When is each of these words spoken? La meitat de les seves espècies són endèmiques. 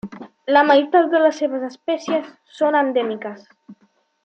La 0.55 0.61
meitat 0.69 1.11
de 1.11 1.21
les 1.25 1.41
seves 1.43 1.67
espècies 1.67 2.33
són 2.61 2.79
endèmiques. 2.83 3.47